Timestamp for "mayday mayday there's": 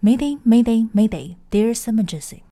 0.44-1.88